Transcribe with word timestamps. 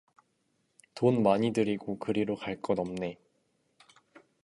돈 0.95 1.21
많이 1.21 1.53
들이고 1.53 1.99
그리로 1.99 2.35
갈 2.35 2.59
것 2.59 2.79
없네. 2.79 3.19